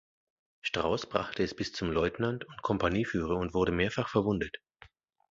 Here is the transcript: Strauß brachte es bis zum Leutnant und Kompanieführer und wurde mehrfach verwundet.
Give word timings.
Strauß 0.63 1.05
brachte 1.05 1.43
es 1.43 1.55
bis 1.55 1.73
zum 1.73 1.91
Leutnant 1.91 2.43
und 2.45 2.63
Kompanieführer 2.63 3.35
und 3.37 3.53
wurde 3.53 3.71
mehrfach 3.71 4.09
verwundet. 4.09 4.57